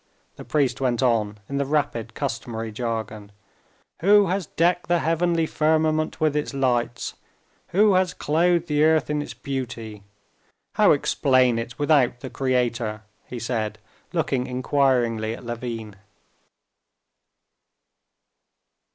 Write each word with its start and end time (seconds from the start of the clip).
the 0.35 0.43
priest 0.43 0.81
went 0.81 1.03
on 1.03 1.37
in 1.47 1.57
the 1.59 1.63
rapid 1.65 2.15
customary 2.15 2.71
jargon. 2.71 3.31
"Who 3.99 4.29
has 4.29 4.47
decked 4.47 4.87
the 4.87 4.97
heavenly 4.97 5.45
firmament 5.45 6.19
with 6.19 6.35
its 6.35 6.55
lights? 6.55 7.13
Who 7.67 7.93
has 7.93 8.15
clothed 8.15 8.65
the 8.65 8.83
earth 8.83 9.11
in 9.11 9.21
its 9.21 9.35
beauty? 9.35 10.01
How 10.73 10.89
explain 10.91 11.59
it 11.59 11.77
without 11.77 12.21
the 12.21 12.31
Creator?" 12.31 13.03
he 13.27 13.37
said, 13.37 13.77
looking 14.11 14.47
inquiringly 14.47 15.35
at 15.35 15.45
Levin. 15.45 15.95